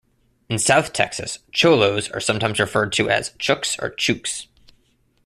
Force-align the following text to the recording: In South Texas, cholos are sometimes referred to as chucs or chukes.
In 0.49 0.57
South 0.57 0.93
Texas, 0.93 1.37
cholos 1.51 2.09
are 2.09 2.19
sometimes 2.19 2.57
referred 2.59 2.91
to 2.93 3.07
as 3.11 3.33
chucs 3.37 3.77
or 3.83 3.91
chukes. 3.91 4.47